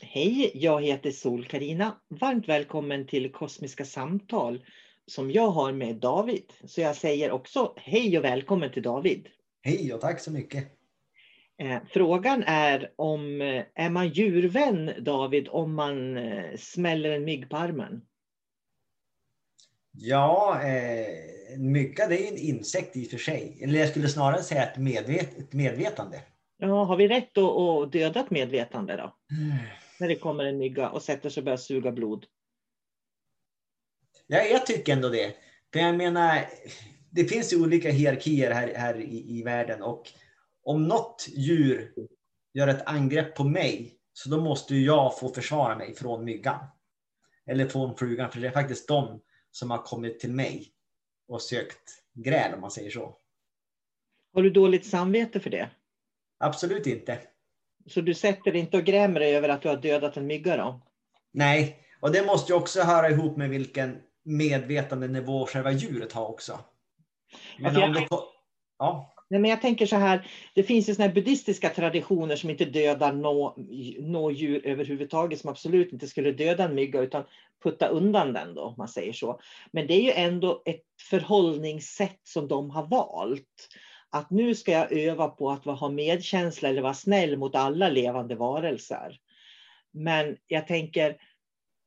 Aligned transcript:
Hej, 0.00 0.50
jag 0.54 0.82
heter 0.82 1.10
sol 1.10 1.44
karina 1.44 2.00
Varmt 2.08 2.48
välkommen 2.48 3.06
till 3.06 3.32
Kosmiska 3.32 3.84
samtal 3.84 4.64
som 5.06 5.30
jag 5.30 5.50
har 5.50 5.72
med 5.72 5.96
David. 5.96 6.52
Så 6.64 6.80
jag 6.80 6.96
säger 6.96 7.30
också 7.30 7.74
hej 7.76 8.18
och 8.18 8.24
välkommen 8.24 8.72
till 8.72 8.82
David. 8.82 9.28
Hej 9.62 9.94
och 9.94 10.00
tack 10.00 10.20
så 10.20 10.30
mycket. 10.30 10.68
Eh, 11.58 11.78
frågan 11.88 12.42
är 12.46 12.92
om 12.96 13.40
eh, 13.40 13.64
är 13.74 13.90
man 13.90 14.08
djurvän 14.08 14.92
David 15.00 15.48
om 15.48 15.74
man 15.74 16.16
eh, 16.16 16.56
smäller 16.56 17.10
en 17.10 17.24
mygg 17.24 17.50
på 17.50 17.56
armen? 17.56 18.02
Ja, 19.92 20.60
eh, 20.62 21.58
mygga 21.58 22.06
det 22.06 22.26
är 22.26 22.32
en 22.32 22.38
insekt 22.38 22.96
i 22.96 23.06
och 23.06 23.10
för 23.10 23.18
sig. 23.18 23.58
Eller 23.62 23.78
jag 23.78 23.88
skulle 23.88 24.08
snarare 24.08 24.42
säga 24.42 24.62
ett, 24.62 24.78
medvet 24.78 25.38
ett 25.38 25.52
medvetande. 25.52 26.20
Ja, 26.58 26.84
har 26.84 26.96
vi 26.96 27.08
rätt 27.08 27.38
att, 27.38 27.44
att 27.44 27.92
döda 27.92 28.20
ett 28.20 28.30
medvetande 28.30 28.96
då? 28.96 29.36
Mm 29.36 29.58
när 30.00 30.08
det 30.08 30.16
kommer 30.16 30.44
en 30.44 30.58
mygga 30.58 30.90
och 30.90 31.02
sätter 31.02 31.30
sig 31.30 31.40
och 31.40 31.44
börjar 31.44 31.56
suga 31.56 31.92
blod? 31.92 32.26
Ja, 34.26 34.42
jag 34.42 34.66
tycker 34.66 34.92
ändå 34.92 35.08
det. 35.08 35.36
För 35.72 35.80
jag 35.80 35.96
menar, 35.96 36.48
det 37.10 37.24
finns 37.24 37.52
ju 37.52 37.62
olika 37.62 37.90
hierarkier 37.90 38.50
här, 38.50 38.74
här 38.74 39.00
i, 39.00 39.38
i 39.38 39.42
världen 39.42 39.82
och 39.82 40.12
om 40.62 40.88
något 40.88 41.26
djur 41.28 41.94
gör 42.54 42.68
ett 42.68 42.86
angrepp 42.86 43.34
på 43.34 43.44
mig 43.44 43.98
så 44.12 44.28
då 44.28 44.40
måste 44.40 44.76
jag 44.76 45.18
få 45.18 45.28
försvara 45.28 45.76
mig 45.76 45.94
från 45.94 46.24
myggan. 46.24 46.66
Eller 47.46 47.68
från 47.68 47.96
frugan, 47.96 48.30
för 48.30 48.40
det 48.40 48.46
är 48.46 48.52
faktiskt 48.52 48.88
de 48.88 49.20
som 49.50 49.70
har 49.70 49.82
kommit 49.82 50.20
till 50.20 50.32
mig 50.32 50.72
och 51.28 51.42
sökt 51.42 52.02
gräl 52.12 52.54
om 52.54 52.60
man 52.60 52.70
säger 52.70 52.90
så. 52.90 53.16
Har 54.32 54.42
du 54.42 54.50
dåligt 54.50 54.86
samvete 54.86 55.40
för 55.40 55.50
det? 55.50 55.70
Absolut 56.38 56.86
inte. 56.86 57.18
Så 57.86 58.00
du 58.00 58.14
sätter 58.14 58.56
inte 58.56 58.76
och 58.76 58.84
grämer 58.84 59.20
dig 59.20 59.36
över 59.36 59.48
att 59.48 59.62
du 59.62 59.68
har 59.68 59.76
dödat 59.76 60.16
en 60.16 60.26
mygga 60.26 60.56
då? 60.56 60.80
Nej, 61.32 61.76
och 62.00 62.12
det 62.12 62.26
måste 62.26 62.52
ju 62.52 62.58
också 62.58 62.82
höra 62.82 63.10
ihop 63.10 63.36
med 63.36 63.50
vilken 63.50 63.98
medvetande 64.24 65.08
nivå 65.08 65.46
själva 65.46 65.72
djuret 65.72 66.12
har 66.12 66.28
också. 66.28 66.60
Men 67.58 67.74
ja, 67.74 67.86
om 67.86 67.92
det... 67.92 68.08
ja. 68.78 69.14
Nej, 69.30 69.40
men 69.40 69.50
jag 69.50 69.62
tänker 69.62 69.86
så 69.86 69.96
här, 69.96 70.30
det 70.54 70.62
finns 70.62 70.88
ju 70.88 70.94
såna 70.94 71.06
här 71.06 71.14
buddhistiska 71.14 71.68
traditioner 71.68 72.36
som 72.36 72.50
inte 72.50 72.64
dödar 72.64 73.12
något 73.12 73.54
nå 73.98 74.30
djur 74.30 74.66
överhuvudtaget, 74.66 75.40
som 75.40 75.50
absolut 75.50 75.92
inte 75.92 76.06
skulle 76.06 76.32
döda 76.32 76.64
en 76.64 76.74
mygga 76.74 77.00
utan 77.00 77.24
putta 77.62 77.88
undan 77.88 78.32
den 78.32 78.54
då, 78.54 78.62
om 78.62 78.74
man 78.78 78.88
säger 78.88 79.12
så. 79.12 79.40
Men 79.72 79.86
det 79.86 79.94
är 79.94 80.02
ju 80.02 80.10
ändå 80.10 80.62
ett 80.64 80.82
förhållningssätt 81.10 82.20
som 82.22 82.48
de 82.48 82.70
har 82.70 82.86
valt 82.86 83.68
att 84.10 84.30
nu 84.30 84.54
ska 84.54 84.72
jag 84.72 84.92
öva 84.92 85.28
på 85.28 85.50
att 85.50 85.64
ha 85.64 85.88
medkänsla 85.88 86.68
eller 86.68 86.82
vara 86.82 86.94
snäll 86.94 87.36
mot 87.36 87.54
alla 87.54 87.88
levande 87.88 88.34
varelser. 88.34 89.20
Men 89.90 90.36
jag 90.46 90.66
tänker, 90.66 91.16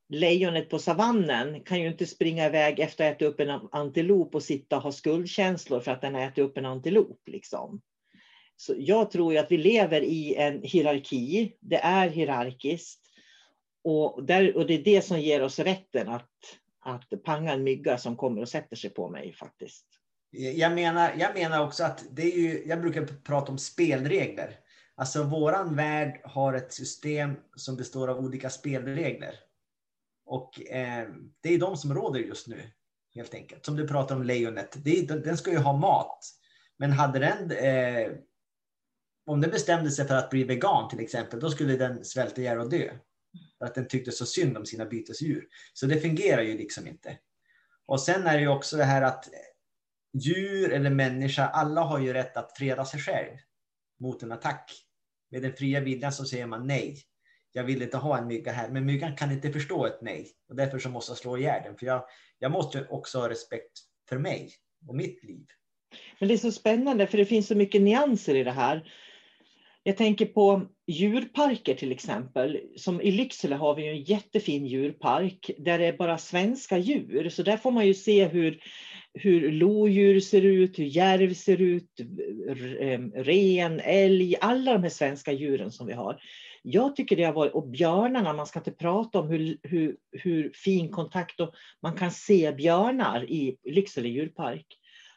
lejonet 0.08 0.70
på 0.70 0.78
savannen 0.78 1.60
kan 1.60 1.80
ju 1.80 1.88
inte 1.88 2.06
springa 2.06 2.46
iväg 2.46 2.80
efter 2.80 3.04
att 3.04 3.08
ha 3.08 3.14
ätit 3.14 3.28
upp 3.28 3.40
en 3.40 3.68
antilop 3.72 4.34
och 4.34 4.42
sitta 4.42 4.76
och 4.76 4.82
ha 4.82 4.92
skuldkänslor 4.92 5.80
för 5.80 5.90
att 5.90 6.00
den 6.00 6.14
har 6.14 6.22
ätit 6.22 6.44
upp 6.44 6.58
en 6.58 6.66
antilop. 6.66 7.20
Liksom. 7.26 7.80
Så 8.56 8.74
jag 8.78 9.10
tror 9.10 9.32
ju 9.32 9.38
att 9.38 9.52
vi 9.52 9.58
lever 9.58 10.00
i 10.00 10.34
en 10.34 10.62
hierarki. 10.62 11.56
Det 11.60 11.76
är 11.76 12.08
hierarkiskt. 12.08 13.00
Och, 13.84 14.24
där, 14.24 14.56
och 14.56 14.66
det 14.66 14.74
är 14.74 14.82
det 14.82 15.02
som 15.02 15.20
ger 15.20 15.42
oss 15.42 15.58
rätten 15.58 16.08
att, 16.08 16.30
att 16.80 17.22
panga 17.24 17.52
en 17.52 17.64
mygga 17.64 17.98
som 17.98 18.16
kommer 18.16 18.40
och 18.42 18.48
sätter 18.48 18.76
sig 18.76 18.90
på 18.90 19.08
mig 19.08 19.32
faktiskt. 19.32 20.01
Eh, 20.32 20.50
jag 20.50 20.72
menar, 20.72 21.14
jag 21.18 21.34
menar 21.34 21.64
också 21.66 21.84
att 21.84 22.04
det 22.10 22.22
är 22.22 22.36
ju, 22.36 22.64
jag 22.66 22.80
brukar 22.80 23.06
prata 23.06 23.52
om 23.52 23.58
spelregler. 23.58 24.58
Alltså 24.94 25.22
våran 25.22 25.76
värld 25.76 26.20
har 26.24 26.54
ett 26.54 26.72
system 26.72 27.36
som 27.56 27.76
består 27.76 28.08
av 28.08 28.18
olika 28.18 28.50
spelregler. 28.50 29.34
Och 30.24 30.70
eh, 30.70 31.08
det 31.40 31.54
är 31.54 31.58
de 31.58 31.76
som 31.76 31.94
råder 31.94 32.20
just 32.20 32.46
nu, 32.46 32.62
helt 33.14 33.34
enkelt. 33.34 33.64
Som 33.64 33.76
du 33.76 33.88
pratar 33.88 34.16
om 34.16 34.22
lejonet, 34.22 34.76
det, 34.84 35.06
den 35.06 35.36
ska 35.36 35.50
ju 35.50 35.58
ha 35.58 35.72
mat. 35.72 36.18
Men 36.78 36.92
hade 36.92 37.18
den, 37.18 37.50
eh, 37.50 38.12
om 39.26 39.40
den 39.40 39.50
bestämde 39.50 39.90
sig 39.90 40.06
för 40.06 40.14
att 40.14 40.30
bli 40.30 40.44
vegan 40.44 40.88
till 40.88 41.00
exempel, 41.00 41.40
då 41.40 41.50
skulle 41.50 41.76
den 41.76 42.04
svälta 42.04 42.40
ihjäl 42.40 42.58
och 42.58 42.70
dö. 42.70 42.90
för 43.58 43.66
att 43.66 43.74
den 43.74 43.88
tyckte 43.88 44.12
så 44.12 44.26
synd 44.26 44.56
om 44.56 44.66
sina 44.66 44.84
bytesdjur. 44.84 45.48
Så 45.72 45.86
det 45.86 46.00
fungerar 46.00 46.42
ju 46.42 46.58
liksom 46.58 46.86
inte. 46.86 47.18
Och 47.86 48.00
sen 48.00 48.26
är 48.26 48.34
det 48.34 48.40
ju 48.40 48.48
också 48.48 48.76
det 48.76 48.84
här 48.84 49.02
att 49.02 49.28
djur 50.12 50.72
eller 50.72 50.90
människa, 50.90 51.46
alla 51.46 51.80
har 51.80 51.98
ju 51.98 52.12
rätt 52.12 52.36
att 52.36 52.58
freda 52.58 52.84
sig 52.84 53.00
själv 53.00 53.36
mot 54.00 54.22
en 54.22 54.32
attack. 54.32 54.72
Med 55.30 55.42
den 55.42 55.52
fria 55.52 55.80
viljan 55.80 56.12
så 56.12 56.24
säger 56.24 56.46
man 56.46 56.66
nej. 56.66 56.98
Jag 57.52 57.64
vill 57.64 57.82
inte 57.82 57.96
ha 57.96 58.18
en 58.18 58.26
mygga 58.26 58.52
här, 58.52 58.68
men 58.68 58.86
myggan 58.86 59.16
kan 59.16 59.32
inte 59.32 59.52
förstå 59.52 59.86
ett 59.86 59.98
nej. 60.02 60.30
Och 60.48 60.56
därför 60.56 60.78
så 60.78 60.88
måste 60.88 61.10
jag 61.10 61.18
slå 61.18 61.38
ihjäl 61.38 61.62
den, 61.64 61.76
för 61.76 61.86
jag, 61.86 62.04
jag 62.38 62.52
måste 62.52 62.86
också 62.90 63.18
ha 63.18 63.28
respekt 63.28 63.72
för 64.08 64.18
mig 64.18 64.50
och 64.88 64.94
mitt 64.94 65.24
liv. 65.24 65.46
Men 66.18 66.28
det 66.28 66.34
är 66.34 66.38
så 66.38 66.52
spännande, 66.52 67.06
för 67.06 67.18
det 67.18 67.24
finns 67.24 67.46
så 67.46 67.54
mycket 67.54 67.82
nyanser 67.82 68.34
i 68.34 68.42
det 68.42 68.50
här. 68.50 68.92
Jag 69.82 69.96
tänker 69.96 70.26
på 70.26 70.66
djurparker 70.86 71.74
till 71.74 71.92
exempel. 71.92 72.60
Som 72.76 73.00
I 73.00 73.10
Lycksele 73.10 73.54
har 73.54 73.74
vi 73.74 73.88
en 73.88 74.02
jättefin 74.02 74.66
djurpark 74.66 75.50
där 75.58 75.78
det 75.78 75.86
är 75.86 75.96
bara 75.96 76.18
svenska 76.18 76.78
djur. 76.78 77.28
Så 77.28 77.42
där 77.42 77.56
får 77.56 77.70
man 77.70 77.86
ju 77.86 77.94
se 77.94 78.26
hur, 78.26 78.62
hur 79.14 79.52
lodjur 79.52 80.20
ser 80.20 80.42
ut, 80.42 80.78
hur 80.78 80.84
järv 80.84 81.34
ser 81.34 81.60
ut, 81.60 82.00
ren, 83.14 83.80
älg, 83.80 84.36
alla 84.40 84.72
de 84.72 84.82
här 84.82 84.90
svenska 84.90 85.32
djuren 85.32 85.72
som 85.72 85.86
vi 85.86 85.92
har. 85.92 86.20
Jag 86.62 86.96
tycker 86.96 87.16
det 87.16 87.24
har 87.24 87.32
varit, 87.32 87.52
och 87.52 87.68
björnarna, 87.68 88.32
man 88.32 88.46
ska 88.46 88.58
inte 88.58 88.72
prata 88.72 89.20
om 89.20 89.28
hur, 89.28 89.58
hur, 89.62 89.96
hur 90.12 90.52
fin 90.54 90.90
kontakt 90.90 91.40
och 91.40 91.54
man 91.82 91.96
kan 91.96 92.10
se 92.10 92.52
björnar 92.52 93.30
i 93.30 93.56
Lycksele 93.64 94.08
djurpark. 94.08 94.66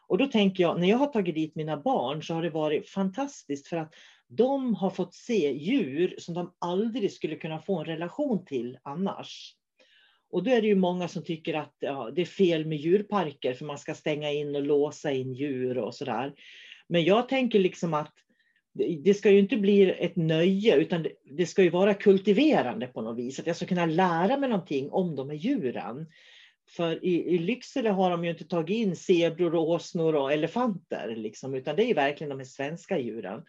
Och 0.08 0.18
då 0.18 0.26
tänker 0.26 0.64
jag, 0.64 0.80
när 0.80 0.90
jag 0.90 0.98
har 0.98 1.08
tagit 1.08 1.36
dit 1.36 1.56
mina 1.56 1.78
barn 1.78 2.24
så 2.24 2.34
har 2.34 2.42
det 2.42 2.50
varit 2.50 2.90
fantastiskt 2.90 3.68
för 3.68 3.78
att 3.78 3.94
de 4.28 4.76
har 4.76 4.90
fått 4.90 5.14
se 5.14 5.52
djur 5.52 6.16
som 6.18 6.34
de 6.34 6.54
aldrig 6.60 7.12
skulle 7.12 7.36
kunna 7.36 7.60
få 7.60 7.80
en 7.80 7.86
relation 7.86 8.46
till 8.46 8.78
annars. 8.84 9.56
Och 10.36 10.44
då 10.44 10.52
är 10.52 10.62
det 10.62 10.68
ju 10.68 10.76
många 10.76 11.08
som 11.08 11.24
tycker 11.24 11.54
att 11.54 11.76
ja, 11.80 12.12
det 12.16 12.22
är 12.22 12.26
fel 12.26 12.66
med 12.66 12.78
djurparker 12.78 13.54
för 13.54 13.66
man 13.66 13.78
ska 13.78 13.94
stänga 13.94 14.32
in 14.32 14.56
och 14.56 14.64
låsa 14.64 15.12
in 15.12 15.34
djur 15.34 15.78
och 15.78 15.96
sådär. 15.96 16.34
Men 16.88 17.04
jag 17.04 17.30
tänker 17.30 17.60
liksom 17.60 17.94
att 17.94 18.14
det 19.04 19.14
ska 19.14 19.32
ju 19.32 19.40
inte 19.40 19.58
bli 19.58 19.92
ett 19.92 20.16
nöje 20.16 20.76
utan 20.76 21.08
det 21.38 21.46
ska 21.46 21.64
ju 21.64 21.70
vara 21.70 21.94
kultiverande 21.94 22.88
på 22.88 23.02
något 23.02 23.18
vis. 23.18 23.40
Att 23.40 23.48
jag 23.48 23.56
ska 23.56 23.66
kunna 23.66 23.86
lära 23.86 24.38
mig 24.38 24.50
någonting 24.50 24.90
om 24.92 25.16
de 25.16 25.30
här 25.30 25.38
djuren. 25.38 26.06
För 26.70 27.06
i, 27.06 27.36
i 27.36 27.38
Lycksele 27.38 27.90
har 27.90 28.12
de 28.12 28.24
ju 28.24 28.32
inte 28.32 28.48
tagit 28.48 28.78
in 28.78 28.96
zebror, 28.96 29.56
åsnor 29.56 30.16
och 30.16 30.34
elefanter, 30.34 31.16
liksom, 31.16 31.56
utan 31.56 31.76
det 31.76 31.84
är 31.84 31.96
verkligen 31.96 32.30
de 32.30 32.40
här 32.40 32.46
svenska 32.46 33.00
djuren. 33.00 33.44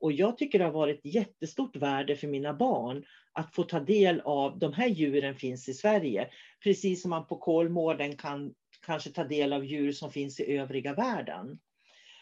Och 0.00 0.12
jag 0.12 0.38
tycker 0.38 0.58
det 0.58 0.64
har 0.64 0.72
varit 0.72 1.00
jättestort 1.04 1.76
värde 1.76 2.16
för 2.16 2.28
mina 2.28 2.54
barn 2.54 3.04
att 3.32 3.54
få 3.54 3.62
ta 3.62 3.80
del 3.80 4.20
av 4.20 4.58
de 4.58 4.72
här 4.72 4.88
djuren 4.88 5.34
finns 5.34 5.68
i 5.68 5.74
Sverige. 5.74 6.28
Precis 6.64 7.02
som 7.02 7.10
man 7.10 7.26
på 7.26 7.36
Kolmården 7.36 8.16
kan 8.16 8.54
kanske 8.86 9.10
ta 9.10 9.24
del 9.24 9.52
av 9.52 9.64
djur 9.64 9.92
som 9.92 10.10
finns 10.10 10.40
i 10.40 10.56
övriga 10.56 10.94
världen. 10.94 11.58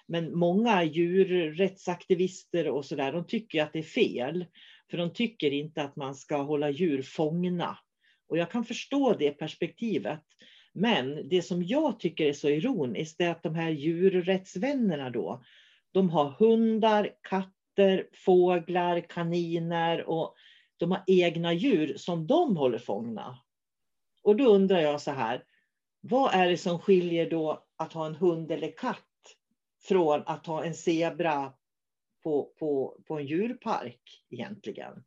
Men 0.07 0.39
många 0.39 0.85
djurrättsaktivister 0.85 2.69
och 2.69 2.85
sådär, 2.85 3.13
de 3.13 3.27
tycker 3.27 3.63
att 3.63 3.73
det 3.73 3.79
är 3.79 3.83
fel. 3.83 4.47
För 4.91 4.99
de 4.99 5.13
tycker 5.13 5.51
inte 5.53 5.83
att 5.83 5.97
man 5.97 6.15
ska 6.15 6.37
hålla 6.37 6.71
djur 6.71 7.03
fångna. 7.03 7.79
Och 8.29 8.39
jag 8.39 8.51
kan 8.51 8.65
förstå 8.65 9.17
det 9.19 9.31
perspektivet. 9.31 10.21
Men 10.73 11.29
det 11.29 11.43
som 11.43 11.63
jag 11.63 12.01
tycker 12.01 12.27
är 12.27 12.33
så 12.33 12.49
ironiskt 12.49 13.21
är 13.21 13.31
att 13.31 13.43
de 13.43 13.55
här 13.55 13.71
djurrättsvännerna 13.71 15.11
då, 15.11 15.43
de 15.93 16.11
har 16.11 16.31
hundar, 16.31 17.11
katter, 17.23 17.58
fåglar, 18.13 19.01
kaniner 19.01 20.09
och 20.09 20.35
de 20.77 20.91
har 20.91 21.05
egna 21.07 21.53
djur 21.53 21.95
som 21.97 22.27
de 22.27 22.57
håller 22.57 22.79
fångna. 22.79 23.39
Och 24.23 24.37
då 24.37 24.45
undrar 24.45 24.81
jag 24.81 25.01
så 25.01 25.11
här, 25.11 25.45
vad 26.01 26.35
är 26.35 26.49
det 26.51 26.57
som 26.57 26.79
skiljer 26.79 27.31
då 27.31 27.65
att 27.77 27.93
ha 27.93 28.07
en 28.07 28.15
hund 28.15 28.51
eller 28.51 28.77
katt 28.77 29.05
från 29.83 30.23
att 30.27 30.47
ha 30.47 30.65
en 30.65 30.75
zebra 30.75 31.53
på, 32.23 32.53
på, 32.59 33.01
på 33.07 33.19
en 33.19 33.27
djurpark 33.27 34.25
egentligen? 34.31 35.05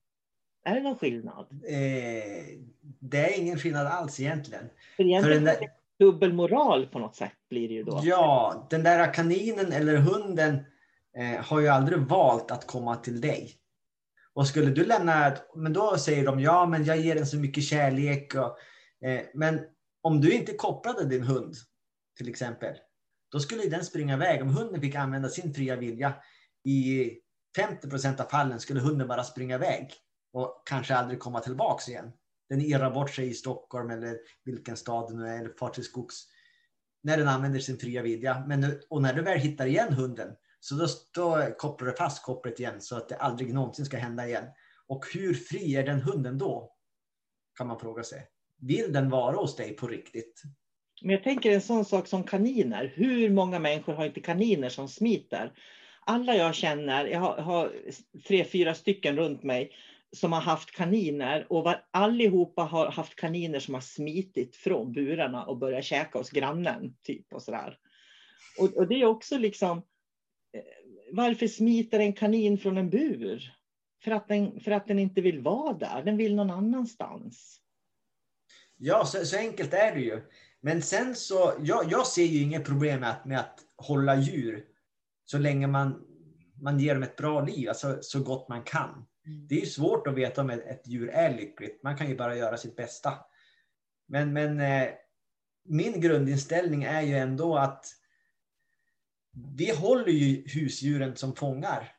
Är 0.63 0.75
det 0.75 0.81
någon 0.81 0.97
skillnad? 0.97 1.47
Eh, 1.51 2.59
det 2.99 3.17
är 3.17 3.39
ingen 3.39 3.57
skillnad 3.57 3.87
alls 3.87 4.19
egentligen. 4.19 4.69
För 4.95 5.03
egentligen 5.03 5.45
För 5.45 5.59
där... 5.59 5.69
dubbelmoral 5.99 6.87
på 6.87 6.99
något 6.99 7.15
sätt 7.15 7.37
blir 7.49 7.67
det 7.67 7.73
ju 7.73 7.83
då. 7.83 8.01
Ja, 8.03 8.67
den 8.69 8.83
där 8.83 9.13
kaninen 9.13 9.71
eller 9.71 9.97
hunden 9.97 10.65
eh, 11.17 11.45
har 11.45 11.59
ju 11.59 11.67
aldrig 11.67 11.99
valt 11.99 12.51
att 12.51 12.67
komma 12.67 12.95
till 12.95 13.21
dig. 13.21 13.57
Och 14.33 14.47
skulle 14.47 14.71
du 14.71 14.85
lämna, 14.85 15.37
men 15.55 15.73
då 15.73 15.97
säger 15.97 16.25
de 16.25 16.39
ja, 16.39 16.65
men 16.65 16.85
jag 16.85 16.97
ger 16.97 17.15
den 17.15 17.27
så 17.27 17.37
mycket 17.37 17.63
kärlek. 17.63 18.35
Och, 18.35 18.57
eh, 19.07 19.21
men 19.33 19.59
om 20.01 20.21
du 20.21 20.31
inte 20.31 20.53
kopplade 20.53 21.05
din 21.05 21.23
hund, 21.23 21.55
till 22.17 22.29
exempel, 22.29 22.75
då 23.31 23.39
skulle 23.39 23.69
den 23.69 23.85
springa 23.85 24.13
iväg. 24.13 24.41
Om 24.41 24.49
hunden 24.49 24.81
fick 24.81 24.95
använda 24.95 25.29
sin 25.29 25.53
fria 25.53 25.75
vilja 25.75 26.13
i 26.63 27.11
50 27.55 27.89
procent 27.89 28.19
av 28.19 28.25
fallen 28.25 28.59
skulle 28.59 28.79
hunden 28.79 29.07
bara 29.07 29.23
springa 29.23 29.55
iväg 29.55 29.93
och 30.33 30.63
kanske 30.65 30.95
aldrig 30.95 31.19
komma 31.19 31.39
tillbaks 31.39 31.89
igen. 31.89 32.11
Den 32.49 32.61
irrar 32.61 32.91
bort 32.91 33.09
sig 33.09 33.27
i 33.27 33.33
Stockholm 33.33 33.89
eller 33.89 34.17
vilken 34.45 34.77
stad 34.77 35.11
det 35.11 35.17
nu 35.17 35.27
är, 35.27 35.39
eller 35.39 35.53
far 35.59 35.69
till 35.69 35.83
skogs. 35.83 36.15
När 37.03 37.17
den 37.17 37.27
använder 37.27 37.59
sin 37.59 37.77
fria 37.77 38.01
vilja. 38.01 38.43
Men, 38.47 38.79
och 38.89 39.01
när 39.01 39.13
du 39.13 39.21
väl 39.21 39.39
hittar 39.39 39.65
igen 39.65 39.93
hunden 39.93 40.35
så 40.63 40.75
då, 40.75 40.87
då 41.13 41.53
kopplar 41.57 41.87
du 41.87 41.95
fast 41.95 42.23
kopplet 42.23 42.59
igen 42.59 42.81
så 42.81 42.97
att 42.97 43.09
det 43.09 43.15
aldrig 43.15 43.53
någonsin 43.53 43.85
ska 43.85 43.97
hända 43.97 44.27
igen. 44.27 44.45
Och 44.87 45.05
hur 45.13 45.33
fri 45.33 45.75
är 45.75 45.83
den 45.83 46.01
hunden 46.01 46.37
då? 46.37 46.73
Kan 47.57 47.67
man 47.67 47.79
fråga 47.79 48.03
sig. 48.03 48.27
Vill 48.59 48.93
den 48.93 49.09
vara 49.09 49.35
hos 49.35 49.55
dig 49.55 49.75
på 49.75 49.87
riktigt? 49.87 50.41
Men 51.01 51.11
jag 51.11 51.23
tänker 51.23 51.51
en 51.51 51.61
sån 51.61 51.85
sak 51.85 52.07
som 52.07 52.23
kaniner. 52.23 52.93
Hur 52.95 53.29
många 53.29 53.59
människor 53.59 53.93
har 53.93 54.05
inte 54.05 54.19
kaniner 54.19 54.69
som 54.69 54.87
smiter? 54.87 55.53
Alla 56.05 56.35
jag 56.35 56.55
känner, 56.55 57.05
jag 57.05 57.19
har, 57.19 57.37
har 57.37 57.71
tre, 58.27 58.45
fyra 58.45 58.73
stycken 58.73 59.15
runt 59.15 59.43
mig 59.43 59.71
som 60.11 60.33
har 60.33 60.41
haft 60.41 60.71
kaniner 60.71 61.47
och 61.49 61.63
var, 61.63 61.83
allihopa 61.91 62.61
har 62.63 62.91
haft 62.91 63.15
kaniner 63.15 63.59
som 63.59 63.73
har 63.73 63.81
smitit 63.81 64.55
från 64.55 64.93
burarna 64.93 65.45
och 65.45 65.57
börjat 65.57 65.85
käka 65.85 66.17
hos 66.17 66.29
grannen. 66.29 66.95
Typ 67.03 67.33
och 67.33 67.41
sådär. 67.41 67.77
Och, 68.59 68.77
och 68.77 68.87
det 68.87 69.01
är 69.01 69.05
också 69.05 69.37
liksom, 69.37 69.77
eh, 69.77 69.83
varför 71.11 71.47
smiter 71.47 71.99
en 71.99 72.13
kanin 72.13 72.57
från 72.57 72.77
en 72.77 72.89
bur? 72.89 73.57
För 74.03 74.11
att, 74.11 74.27
den, 74.27 74.59
för 74.59 74.71
att 74.71 74.87
den 74.87 74.99
inte 74.99 75.21
vill 75.21 75.39
vara 75.39 75.73
där, 75.73 76.03
den 76.03 76.17
vill 76.17 76.35
någon 76.35 76.51
annanstans. 76.51 77.61
Ja, 78.77 79.05
så, 79.05 79.25
så 79.25 79.37
enkelt 79.37 79.73
är 79.73 79.95
det 79.95 80.01
ju. 80.01 80.21
Men 80.61 80.81
sen 80.81 81.15
så, 81.15 81.53
jag, 81.59 81.91
jag 81.91 82.07
ser 82.07 82.25
ju 82.25 82.41
inget 82.41 82.65
problem 82.65 82.99
med 82.99 83.09
att, 83.09 83.25
med 83.25 83.39
att 83.39 83.59
hålla 83.75 84.15
djur 84.15 84.65
så 85.25 85.37
länge 85.37 85.67
man, 85.67 86.05
man 86.61 86.79
ger 86.79 86.93
dem 86.93 87.03
ett 87.03 87.15
bra 87.15 87.41
liv, 87.41 87.69
alltså 87.69 87.97
så 88.01 88.23
gott 88.23 88.49
man 88.49 88.63
kan. 88.63 89.05
Mm. 89.25 89.47
Det 89.47 89.61
är 89.61 89.65
svårt 89.65 90.07
att 90.07 90.13
veta 90.15 90.41
om 90.41 90.49
ett, 90.49 90.65
ett, 90.65 90.87
djur 90.87 91.09
är 91.09 91.35
lyckligt. 91.35 91.83
Man 91.83 91.97
kan 91.97 92.07
ju 92.09 92.15
bara 92.15 92.35
göra 92.35 92.57
sitt 92.57 92.75
bästa. 92.75 93.13
Men, 94.07 94.33
men 94.33 94.59
eh, 94.59 94.89
min 95.63 96.01
grundinställning 96.01 96.83
är 96.83 97.01
ju 97.01 97.15
ändå 97.15 97.57
att 97.57 97.85
vi 99.57 99.75
håller 99.75 100.11
ju 100.11 100.43
husdjuren 100.47 101.15
som 101.15 101.35
fångar. 101.35 101.95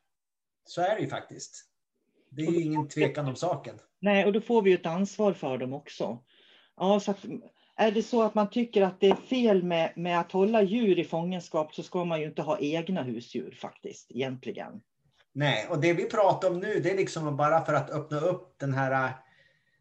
Så 0.64 0.82
är 0.82 0.94
det 0.94 1.00
ju 1.00 1.08
faktiskt. 1.08 1.64
Det 2.30 2.42
är 2.42 2.50
ju 2.50 2.62
ingen 2.62 2.88
tvekan 2.88 3.28
om 3.28 3.36
saken. 3.36 3.78
Nej, 4.00 4.24
och 4.24 4.32
då 4.32 4.40
får 4.40 4.62
vi 4.62 4.72
ett 4.72 4.86
ansvar 4.86 5.32
för 5.32 5.58
dem 5.58 5.72
också. 5.72 6.18
Ja, 6.76 7.00
så 7.00 7.10
att, 7.10 7.24
är 7.76 7.90
det 7.90 8.02
så 8.02 8.22
att 8.22 8.34
man 8.34 8.50
tycker 8.50 8.82
att 8.82 9.00
det 9.00 9.08
är 9.08 9.16
fel 9.16 9.62
med, 9.62 9.92
med 9.96 10.20
att 10.20 10.32
hålla 10.32 10.62
djur 10.62 10.98
i 10.98 11.04
fångenskap 11.04 11.74
så 11.74 11.82
ska 11.82 12.04
man 12.04 12.20
ju 12.20 12.26
inte 12.26 12.42
ha 12.42 12.58
egna 12.58 13.02
husdjur 13.02 13.58
faktiskt, 13.60 14.10
egentligen. 14.10 14.80
Nej, 15.34 15.66
och 15.70 15.80
det 15.80 15.92
vi 15.92 16.04
pratar 16.04 16.50
om 16.50 16.60
nu 16.60 16.80
det 16.80 16.90
är 16.90 16.96
liksom 16.96 17.36
bara 17.36 17.64
för 17.64 17.74
att 17.74 17.90
öppna 17.90 18.20
upp 18.20 18.54
den 18.58 18.74
här 18.74 19.06
äh, 19.06 19.10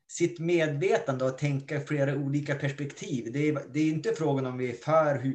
sitt 0.08 0.40
medvetande 0.40 1.26
och 1.26 1.38
tänka 1.38 1.80
flera 1.80 2.16
olika 2.16 2.56
perspektiv. 2.56 3.32
Det 3.34 3.50
är, 3.50 3.62
det 3.74 3.80
är 3.80 3.90
inte 3.90 4.14
frågan 4.14 4.46
om 4.46 4.58
vi 4.58 4.70
är 4.70 4.76
för, 4.76 5.34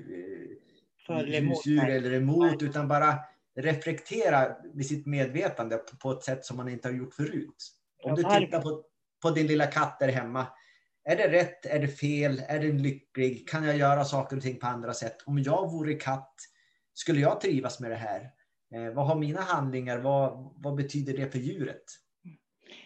för 1.07 1.25
husdjur 1.25 1.89
eller 1.89 2.13
emot, 2.13 2.63
utan 2.63 2.89
bara 2.89 3.19
reflektera 3.57 4.57
med 4.75 4.87
sitt 4.87 5.07
medvetande 5.07 5.77
på, 5.77 5.97
på 5.97 6.13
ett 6.13 6.23
sätt 6.23 6.45
som 6.45 6.57
man 6.57 6.69
inte 6.69 6.89
har 6.89 6.95
gjort 6.95 7.15
förut. 7.15 7.73
Om 8.03 8.15
du 8.15 8.23
tittar 8.23 8.61
på, 8.61 8.85
på 9.23 9.31
din 9.31 9.47
lilla 9.47 9.67
katt 9.67 9.99
där 10.01 10.09
hemma. 10.09 10.47
Är 11.05 11.17
det 11.17 11.29
rätt? 11.29 11.67
Är 11.67 11.79
det 11.79 11.89
fel? 11.89 12.43
Är 12.49 12.61
den 12.61 12.83
lycklig? 12.83 13.49
Kan 13.49 13.65
jag 13.65 13.77
göra 13.77 14.05
saker 14.05 14.37
och 14.37 14.43
ting 14.43 14.59
på 14.59 14.67
andra 14.67 14.95
sätt? 14.95 15.17
Om 15.27 15.39
jag 15.39 15.71
vore 15.71 15.95
katt, 15.95 16.35
skulle 16.95 17.21
jag 17.21 17.41
trivas 17.41 17.81
med 17.81 17.91
det 17.91 17.97
här? 17.97 18.31
Eh, 18.75 18.95
vad 18.95 19.07
har 19.07 19.15
mina 19.15 19.41
handlingar? 19.41 19.99
Vad, 19.99 20.55
vad 20.57 20.75
betyder 20.75 21.17
det 21.17 21.31
för 21.31 21.39
djuret? 21.39 21.85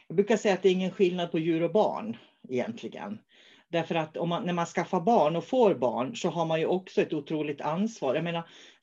Jag 0.08 0.16
brukar 0.16 0.36
säga 0.36 0.54
att 0.54 0.62
det 0.62 0.68
är 0.68 0.72
ingen 0.72 0.90
skillnad 0.90 1.30
på 1.30 1.38
djur 1.38 1.62
och 1.62 1.72
barn 1.72 2.16
egentligen. 2.48 3.18
Därför 3.72 3.94
att 3.94 4.16
om 4.16 4.28
man, 4.28 4.42
när 4.46 4.52
man 4.52 4.66
skaffar 4.66 5.00
barn 5.00 5.36
och 5.36 5.44
får 5.44 5.74
barn 5.74 6.16
så 6.16 6.28
har 6.28 6.44
man 6.44 6.58
ju 6.60 6.66
också 6.66 7.00
ett 7.02 7.12
otroligt 7.12 7.60
ansvar. 7.60 8.14
Jag 8.14 8.24
menar, 8.24 8.42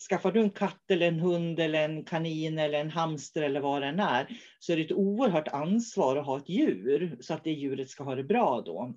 skaffar 0.09 0.31
du 0.31 0.39
en 0.39 0.49
katt 0.49 0.91
eller 0.91 1.07
en 1.07 1.19
hund 1.19 1.59
eller 1.59 1.83
en 1.85 2.03
kanin 2.03 2.57
eller 2.59 2.79
en 2.79 2.89
hamster 2.89 3.41
eller 3.41 3.59
vad 3.59 3.81
det 3.81 3.87
än 3.87 3.99
är, 3.99 4.27
så 4.59 4.71
är 4.71 4.75
det 4.75 4.81
ett 4.81 4.91
oerhört 4.91 5.47
ansvar 5.47 6.15
att 6.15 6.25
ha 6.25 6.37
ett 6.37 6.49
djur 6.49 7.15
så 7.19 7.33
att 7.33 7.43
det 7.43 7.51
djuret 7.51 7.89
ska 7.89 8.03
ha 8.03 8.15
det 8.15 8.23
bra 8.23 8.61
då, 8.61 8.93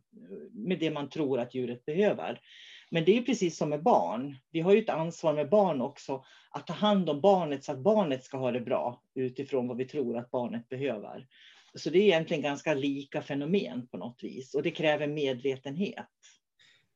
med 0.53 0.79
det 0.79 0.91
man 0.91 1.09
tror 1.09 1.41
att 1.41 1.55
djuret 1.55 1.85
behöver. 1.85 2.39
Men 2.91 3.05
det 3.05 3.17
är 3.17 3.21
precis 3.21 3.57
som 3.57 3.69
med 3.69 3.83
barn. 3.83 4.35
Vi 4.51 4.61
har 4.61 4.73
ju 4.73 4.79
ett 4.79 4.89
ansvar 4.89 5.33
med 5.33 5.49
barn 5.49 5.81
också, 5.81 6.21
att 6.51 6.67
ta 6.67 6.73
hand 6.73 7.11
om 7.11 7.21
barnet 7.21 7.65
så 7.65 7.73
att 7.73 7.79
barnet 7.79 8.23
ska 8.23 8.37
ha 8.37 8.51
det 8.51 8.61
bra 8.61 8.95
utifrån 9.15 9.67
vad 9.67 9.77
vi 9.77 9.85
tror 9.85 10.17
att 10.17 10.31
barnet 10.31 10.69
behöver. 10.69 11.25
Så 11.75 11.91
det 11.91 11.99
är 11.99 12.03
egentligen 12.03 12.43
ganska 12.43 12.75
lika 12.75 13.23
fenomen 13.23 13.87
på 13.87 13.97
något 13.97 14.23
vis 14.23 14.55
och 14.55 14.63
det 14.63 14.71
kräver 14.71 15.07
medvetenhet. 15.07 16.09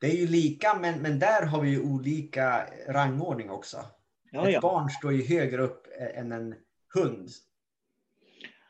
Det 0.01 0.07
är 0.07 0.17
ju 0.17 0.27
lika, 0.27 0.79
men, 0.79 1.03
men 1.03 1.19
där 1.19 1.47
har 1.47 1.61
vi 1.61 1.71
ju 1.71 1.83
olika 1.83 2.67
rangordning 2.89 3.51
också. 3.51 3.85
Ja, 4.31 4.49
ett 4.49 4.55
ja. 4.55 4.61
barn 4.61 4.91
står 4.91 5.13
ju 5.13 5.27
högre 5.27 5.63
upp 5.63 5.87
än 6.15 6.33
en 6.33 6.55
hund. 6.95 7.29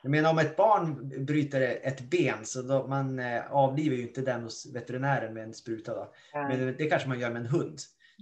Jag 0.03 0.11
menar 0.11 0.31
om 0.31 0.39
ett 0.39 0.57
barn 0.57 1.09
bryter 1.25 1.61
ett 1.61 2.01
ben 2.01 2.45
så 2.45 2.63
då, 2.63 2.87
man 2.87 3.19
eh, 3.19 3.53
avlivar 3.53 3.97
ju 3.97 4.03
inte 4.03 4.21
den 4.21 4.43
hos 4.43 4.75
veterinären 4.75 5.35
med 5.35 5.45
en 5.45 5.55
spruta. 5.55 5.95
Då. 5.95 6.15
Men 6.33 6.77
det 6.79 6.87
kanske 6.87 7.09
man 7.09 7.21
gör 7.21 7.31
med 7.31 7.41
en 7.41 7.49
hund. 7.49 7.79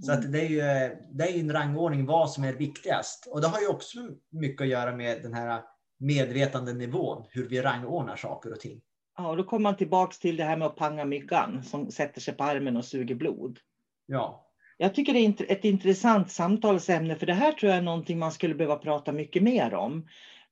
Så 0.06 0.12
att 0.12 0.18
mm. 0.18 0.32
det, 0.32 0.40
är 0.40 0.48
ju, 0.48 0.96
det 1.10 1.24
är 1.24 1.32
ju 1.32 1.40
en 1.40 1.52
rangordning 1.52 2.06
vad 2.06 2.30
som 2.30 2.44
är 2.44 2.52
viktigast. 2.52 3.26
Och 3.26 3.40
det 3.40 3.46
har 3.46 3.60
ju 3.60 3.66
också 3.66 3.98
mycket 4.30 4.60
att 4.60 4.68
göra 4.68 4.96
med 4.96 5.22
den 5.22 5.34
här 5.34 5.62
medvetandenivån, 6.02 7.25
hur 7.30 7.49
vi 7.49 7.62
rangordnar 7.62 8.16
saker 8.16 8.52
och 8.52 8.61
ting. 8.61 8.80
Ja, 9.16 9.30
och 9.30 9.37
då 9.37 9.44
kommer 9.44 9.62
man 9.62 9.76
tillbaks 9.76 10.18
till 10.18 10.37
det 10.37 10.44
här 10.44 10.56
med 10.56 10.66
att 10.66 10.76
panga 10.76 11.04
myggan 11.04 11.62
som 11.62 11.90
sätter 11.90 12.21
sig 12.21 12.35
på 12.35 12.44
armen 12.44 12.76
och 12.76 12.85
suger 12.85 13.14
blod. 13.14 13.59
Ja. 14.06 14.49
Jag 14.76 14.94
tycker 14.94 15.12
det 15.12 15.18
är 15.18 15.52
ett 15.52 15.64
intressant 15.64 16.30
samtalsämne, 16.30 17.16
för 17.16 17.26
det 17.26 17.32
här 17.32 17.52
tror 17.52 17.71
jag 17.71 17.78
är 17.78 17.82
någonting 17.82 18.18
man 18.18 18.32
skulle 18.32 18.54
behöva 18.54 18.76
prata 18.76 19.12
mycket 19.12 19.42
mer 19.42 19.75
om. 19.75 20.09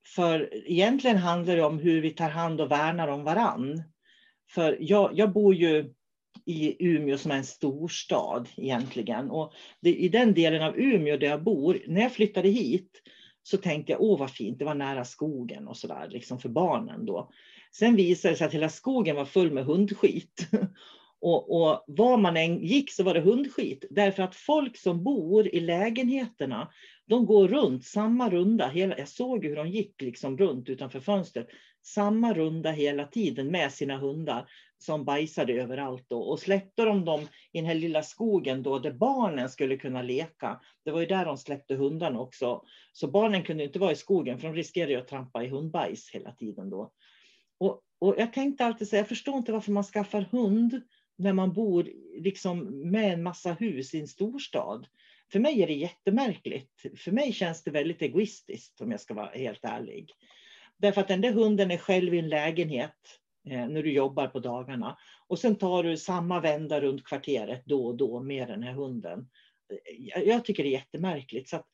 För 0.06 0.48
egentligen 0.70 1.16
handlar 1.16 1.56
det 1.56 1.62
om 1.62 1.78
hur 1.78 2.00
vi 2.00 2.10
tar 2.10 2.28
hand 2.28 2.60
och 2.60 2.70
värnar 2.70 3.08
om 3.08 3.24
varann. 3.24 3.82
För 4.50 4.76
jag, 4.80 5.10
jag 5.14 5.32
bor 5.32 5.54
ju 5.54 5.94
i 6.46 6.86
Umeå 6.86 7.18
som 7.18 7.30
är 7.30 7.36
en 7.36 7.44
storstad 7.44 8.48
egentligen. 8.56 9.30
Och 9.30 9.52
det, 9.80 9.94
i 9.94 10.08
den 10.08 10.34
delen 10.34 10.62
av 10.62 10.78
Umeå 10.78 11.16
där 11.16 11.26
jag 11.26 11.42
bor, 11.42 11.78
när 11.86 12.00
jag 12.00 12.12
flyttade 12.12 12.48
hit 12.48 13.02
så 13.42 13.56
tänkte 13.56 13.92
jag, 13.92 14.00
åh 14.00 14.18
vad 14.18 14.30
fint, 14.30 14.58
det 14.58 14.64
var 14.64 14.74
nära 14.74 15.04
skogen 15.04 15.68
och 15.68 15.76
sådär, 15.76 16.08
liksom 16.10 16.38
för 16.38 16.48
barnen 16.48 17.06
då. 17.06 17.30
Sen 17.72 17.96
visade 17.96 18.34
det 18.34 18.38
sig 18.38 18.46
att 18.46 18.54
hela 18.54 18.68
skogen 18.68 19.16
var 19.16 19.24
full 19.24 19.52
med 19.52 19.64
hundskit. 19.64 20.48
Och, 21.22 21.62
och 21.62 21.84
var 21.86 22.16
man 22.16 22.36
än 22.36 22.64
gick 22.64 22.92
så 22.92 23.02
var 23.02 23.14
det 23.14 23.20
hundskit. 23.20 23.84
Därför 23.90 24.22
att 24.22 24.34
folk 24.34 24.76
som 24.76 25.04
bor 25.04 25.54
i 25.54 25.60
lägenheterna, 25.60 26.70
de 27.06 27.26
går 27.26 27.48
runt 27.48 27.84
samma 27.84 28.30
runda. 28.30 28.68
Hela, 28.68 28.98
jag 28.98 29.08
såg 29.08 29.44
hur 29.44 29.56
de 29.56 29.68
gick 29.68 30.02
liksom 30.02 30.38
runt 30.38 30.68
utanför 30.68 31.00
fönstret. 31.00 31.48
Samma 31.82 32.34
runda 32.34 32.70
hela 32.70 33.04
tiden 33.04 33.46
med 33.46 33.72
sina 33.72 33.96
hundar 33.96 34.48
som 34.82 35.04
bajsade 35.04 35.52
överallt. 35.52 36.04
Då. 36.08 36.20
Och 36.20 36.40
släppte 36.40 36.84
de 36.84 37.04
dem 37.04 37.20
i 37.52 37.58
den 37.58 37.66
här 37.66 37.74
lilla 37.74 38.02
skogen 38.02 38.62
då, 38.62 38.78
där 38.78 38.92
barnen 38.92 39.48
skulle 39.48 39.76
kunna 39.76 40.02
leka. 40.02 40.60
Det 40.84 40.90
var 40.90 41.00
ju 41.00 41.06
där 41.06 41.24
de 41.24 41.36
släppte 41.36 41.74
hundarna 41.74 42.20
också. 42.20 42.62
Så 42.92 43.08
barnen 43.08 43.42
kunde 43.42 43.64
inte 43.64 43.78
vara 43.78 43.92
i 43.92 43.96
skogen 43.96 44.38
för 44.38 44.48
de 44.48 44.54
riskerade 44.54 44.98
att 44.98 45.08
trampa 45.08 45.44
i 45.44 45.48
hundbajs 45.48 46.10
hela 46.10 46.32
tiden 46.32 46.70
då. 46.70 46.92
Och, 47.58 47.80
och 47.98 48.14
jag 48.18 48.32
tänkte 48.32 48.64
alltid 48.64 48.88
så 48.88 48.96
jag 48.96 49.08
förstår 49.08 49.36
inte 49.38 49.52
varför 49.52 49.72
man 49.72 49.84
skaffar 49.84 50.26
hund 50.30 50.80
när 51.18 51.32
man 51.32 51.52
bor 51.52 51.90
liksom 52.20 52.90
med 52.90 53.12
en 53.12 53.22
massa 53.22 53.52
hus 53.52 53.94
i 53.94 54.00
en 54.00 54.08
storstad. 54.08 54.86
För 55.32 55.38
mig 55.40 55.62
är 55.62 55.66
det 55.66 55.74
jättemärkligt. 55.74 56.72
För 56.96 57.12
mig 57.12 57.32
känns 57.32 57.62
det 57.62 57.70
väldigt 57.70 58.02
egoistiskt 58.02 58.80
om 58.80 58.90
jag 58.90 59.00
ska 59.00 59.14
vara 59.14 59.30
helt 59.30 59.64
ärlig. 59.64 60.12
Därför 60.76 61.00
att 61.00 61.08
den 61.08 61.20
där 61.20 61.32
hunden 61.32 61.70
är 61.70 61.76
själv 61.76 62.14
i 62.14 62.18
en 62.18 62.28
lägenhet 62.28 63.20
Eh, 63.46 63.68
när 63.68 63.82
du 63.82 63.92
jobbar 63.92 64.26
på 64.26 64.38
dagarna. 64.38 64.98
Och 65.26 65.38
sen 65.38 65.56
tar 65.56 65.82
du 65.82 65.96
samma 65.96 66.40
vända 66.40 66.80
runt 66.80 67.04
kvarteret 67.04 67.62
då 67.64 67.86
och 67.86 67.96
då 67.96 68.20
med 68.20 68.48
den 68.48 68.62
här 68.62 68.72
hunden. 68.72 69.28
Eh, 69.70 70.22
jag, 70.22 70.44
tycker 70.44 70.62
det 70.62 70.68
är 70.68 70.72
jättemärkligt. 70.72 71.48
Så 71.48 71.56
att 71.56 71.66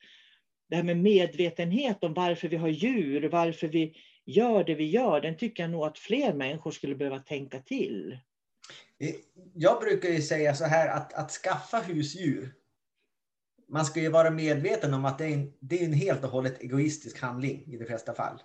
det 0.69 0.75
här 0.75 0.83
med 0.83 0.97
medvetenhet 0.97 2.03
om 2.03 2.13
varför 2.13 2.47
vi 2.47 2.55
har 2.55 2.67
djur, 2.67 3.29
varför 3.29 3.67
vi 3.67 3.95
gör 4.25 4.63
det 4.63 4.75
vi 4.75 4.85
gör, 4.85 5.21
den 5.21 5.37
tycker 5.37 5.63
jag 5.63 5.69
nog 5.71 5.83
att 5.83 5.97
fler 5.97 6.33
människor 6.33 6.71
skulle 6.71 6.95
behöva 6.95 7.19
tänka 7.19 7.59
till. 7.59 8.19
Eh, 8.99 9.15
jag 9.53 9.81
brukar 9.81 10.09
ju 10.09 10.21
säga 10.21 10.55
så 10.55 10.65
här 10.65 10.89
att, 10.89 11.13
att 11.13 11.31
skaffa 11.31 11.79
husdjur. 11.79 12.53
Man 13.69 13.85
ska 13.85 13.99
ju 13.99 14.09
vara 14.09 14.29
medveten 14.29 14.93
om 14.93 15.05
att 15.05 15.17
det 15.17 15.25
är, 15.25 15.33
en, 15.33 15.53
det 15.59 15.81
är 15.81 15.85
en 15.85 15.93
helt 15.93 16.23
och 16.23 16.29
hållet 16.29 16.61
egoistisk 16.61 17.21
handling 17.21 17.73
i 17.73 17.77
de 17.77 17.85
flesta 17.85 18.13
fall. 18.13 18.39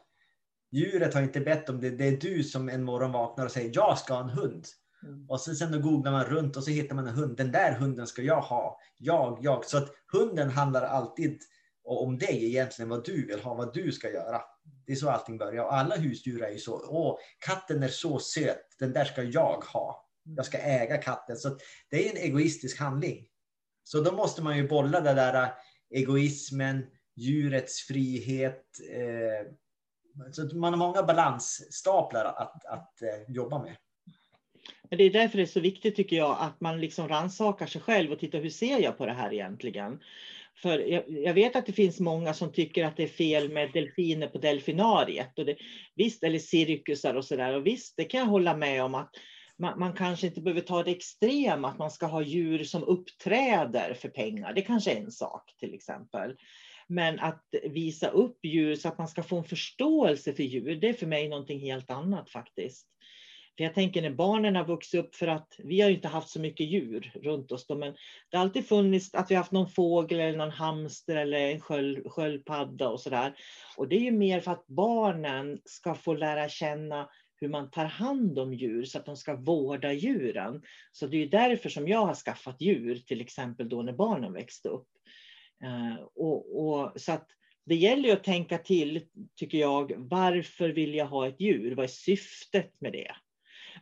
Djuret 0.73 1.15
har 1.15 1.23
inte 1.23 1.41
bett 1.41 1.69
om 1.69 1.81
det. 1.81 1.91
Det 1.91 2.09
är 2.09 2.17
du 2.17 2.45
som 2.45 2.69
en 2.69 2.85
morgon 2.85 3.13
vaknar 3.13 3.45
och 3.45 3.53
säger 3.53 3.71
jag 3.75 3.99
ska 3.99 4.15
ha 4.15 4.23
en 4.23 4.31
hund. 4.31 4.67
Mm. 5.03 5.27
Och 5.29 5.41
sen, 5.41 5.57
sen 5.57 5.73
då 5.73 5.79
googlar 5.79 6.13
man 6.13 6.25
runt 6.25 6.57
och 6.57 6.65
så 6.65 6.71
hittar 6.71 6.95
man 6.95 7.07
en 7.07 7.15
hund. 7.15 7.37
Den 7.37 7.53
där 7.53 7.73
hunden 7.73 8.07
ska 8.07 8.23
jag 8.23 8.41
ha. 8.41 8.81
Jag, 8.99 9.39
jag. 9.43 9.65
Så 9.65 9.79
att 9.79 9.89
hunden 10.13 10.51
handlar 10.51 10.83
alltid 10.83 11.41
om 11.85 12.19
dig 12.19 12.45
egentligen, 12.45 12.89
vad 12.89 13.05
du 13.05 13.27
vill 13.27 13.41
ha, 13.41 13.55
vad 13.55 13.75
du 13.75 13.93
ska 13.93 14.11
göra. 14.11 14.43
Det 14.87 14.93
är 14.93 14.97
så 14.97 15.11
allting 15.11 15.39
börjar. 15.39 15.65
Och 15.65 15.75
alla 15.75 15.97
husdjur 15.97 16.43
är 16.43 16.51
ju 16.51 16.59
så. 16.59 16.85
Åh, 16.89 17.19
katten 17.39 17.83
är 17.83 17.89
så 17.89 18.19
söt. 18.19 18.67
Den 18.79 18.93
där 18.93 19.05
ska 19.05 19.23
jag 19.23 19.65
ha 19.73 20.09
jag 20.25 20.47
ska 20.47 20.59
äga 20.59 20.99
katten. 20.99 21.37
Så 21.37 21.59
det 21.91 22.07
är 22.07 22.11
en 22.11 22.17
egoistisk 22.17 22.79
handling. 22.79 23.27
Så 23.85 24.01
då 24.01 24.13
måste 24.13 24.43
man 24.43 24.57
ju 24.57 24.69
bolla 24.69 25.01
det 25.01 25.15
där 25.15 25.53
egoismen, 25.91 26.87
djurets 27.17 27.81
frihet. 27.81 28.65
Eh, 28.91 29.53
så 30.33 30.57
man 30.57 30.73
har 30.73 30.79
många 30.79 31.03
balansstaplar 31.03 32.25
att, 32.25 32.65
att 32.67 33.03
eh, 33.03 33.35
jobba 33.35 33.63
med. 33.63 33.77
Men 34.91 34.99
det 34.99 35.05
är 35.05 35.11
därför 35.11 35.37
det 35.37 35.45
är 35.45 35.47
så 35.47 35.61
viktigt 35.61 35.97
tycker 35.97 36.17
jag 36.17 36.37
att 36.41 36.61
man 36.61 36.81
liksom 36.81 37.09
rannsakar 37.09 37.67
sig 37.67 37.81
själv 37.81 38.13
och 38.13 38.19
tittar 38.19 38.41
hur 38.41 38.51
ser 38.51 38.79
jag 38.79 38.99
på 38.99 39.07
det 39.07 39.13
här 39.13 39.33
egentligen? 39.33 40.01
För 40.57 40.79
jag, 40.79 41.05
jag, 41.09 41.35
vet 41.35 41.57
att 41.57 41.67
det 41.67 41.73
finns 41.73 42.01
många 42.01 42.35
som 42.35 42.53
tycker 42.53 42.85
att 42.85 42.97
det 42.97 43.03
är 43.03 43.09
fel 43.09 43.53
med 43.53 43.73
delfiner 43.73 44.29
på 44.29 44.39
delfinariet. 44.39 45.39
Och 45.39 45.45
det, 45.45 45.57
visst, 45.95 46.25
eller 46.25 46.39
cirkusar 46.39 47.15
och 47.15 47.25
sådär. 47.25 47.57
Och 47.57 47.67
visst, 47.67 47.97
det 47.97 48.05
kan 48.05 48.21
jag 48.21 48.27
hålla 48.27 48.57
med 48.57 48.85
om 48.85 48.95
att 48.95 49.11
man, 49.59 49.79
man, 49.79 49.93
kanske 49.93 50.27
inte 50.27 50.41
behöver 50.41 50.61
ta 50.61 50.83
det 50.83 50.91
extrema, 50.91 51.69
att 51.69 51.79
man 51.79 51.91
ska 51.91 52.07
ha 52.07 52.23
djur 52.23 52.65
som 52.65 52.85
uppträder 52.85 53.95
för 53.95 54.09
pengar. 54.09 54.53
Det 54.53 54.63
kanske 54.63 54.93
är 54.93 54.97
en 54.97 55.11
sak 55.11 55.55
till 55.59 55.75
exempel. 55.75 56.37
Men 56.93 57.21
att 57.21 57.45
visa 57.63 58.09
upp 58.09 58.39
djur 58.43 58.75
så 58.75 58.89
att 58.89 58.99
man 58.99 59.09
ska 59.09 59.23
få 59.23 59.39
en 59.39 59.45
förståelse 59.45 60.33
för 60.33 60.43
djur, 60.43 60.77
det 60.77 60.89
är 60.89 60.93
för 60.93 61.07
mig 61.07 61.29
någonting 61.29 61.61
helt 61.61 61.91
annat 61.91 62.31
faktiskt. 62.31 62.89
För 63.57 63.65
jag 63.65 63.75
tänker 63.75 64.03
när 64.03 64.11
barnen 64.11 64.57
har 64.57 64.65
vuxit 64.65 65.01
upp, 65.01 65.15
för 65.15 65.27
att 65.27 65.55
vi 65.59 65.81
har 65.81 65.89
ju 65.89 65.95
inte 65.95 66.09
haft 66.09 66.29
så 66.29 66.41
mycket 66.41 66.67
djur 66.67 67.13
runt 67.15 67.53
oss, 67.53 67.67
då, 67.67 67.75
men 67.75 67.95
det 68.31 68.37
har 68.37 68.45
alltid 68.45 68.69
funnits 68.69 69.15
att 69.15 69.31
vi 69.31 69.35
har 69.35 69.41
haft 69.43 69.53
någon 69.53 69.69
fågel 69.69 70.21
eller 70.21 70.39
någon 70.39 70.51
hamster 70.51 71.17
eller 71.17 71.39
en 71.39 71.61
sköld, 71.61 72.07
sköldpadda 72.07 72.89
och 72.89 73.01
sådär. 73.01 73.35
Och 73.77 73.89
det 73.89 73.97
är 73.97 74.01
ju 74.01 74.11
mer 74.11 74.41
för 74.41 74.51
att 74.51 74.67
barnen 74.67 75.59
ska 75.65 75.95
få 75.95 76.15
lära 76.15 76.49
känna 76.49 77.09
hur 77.37 77.49
man 77.49 77.71
tar 77.71 77.85
hand 77.85 78.39
om 78.39 78.55
djur 78.55 78.85
så 78.85 78.99
att 78.99 79.07
de 79.07 79.17
ska 79.17 79.37
vårda 79.37 79.93
djuren. 79.93 80.63
Så 80.93 81.07
det 81.07 81.17
är 81.23 81.27
därför 81.27 81.69
som 81.69 81.89
jag 81.89 82.07
har 82.07 82.15
skaffat 82.15 82.61
djur, 82.61 82.97
till 82.97 83.21
exempel 83.21 83.69
då 83.69 83.83
när 83.83 83.93
barnen 83.93 84.33
växte 84.33 84.69
upp. 84.69 84.89
Eh, 85.63 86.03
och, 86.15 86.67
och, 86.69 87.01
så 87.01 87.13
att 87.13 87.29
det 87.65 87.75
gäller 87.75 88.09
ju 88.09 88.15
att 88.15 88.25
tänka 88.25 88.59
till, 88.59 89.07
tycker 89.37 89.59
jag, 89.59 89.93
varför 89.97 90.69
vill 90.69 90.95
jag 90.95 91.07
ha 91.07 91.29
ett 91.29 91.41
djur? 91.41 91.75
Vad 91.75 91.85
är 91.85 91.89
syftet 91.89 92.81
med 92.81 92.93
det? 92.93 93.11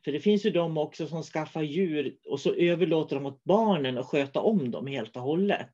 För 0.05 0.13
det 0.13 0.21
finns 0.21 0.47
ju 0.47 0.51
de 0.51 0.79
också 0.79 1.07
som 1.07 1.23
skaffar 1.23 1.63
djur 1.63 2.17
och 2.27 2.41
så 2.41 2.55
överlåter 2.55 3.17
de 3.17 3.27
åt 3.27 3.45
barnen 3.45 3.99
att 3.99 4.07
sköta 4.07 4.41
om 4.41 4.71
dem 4.71 4.87
helt 4.87 5.17
och 5.17 5.23
hållet. 5.23 5.71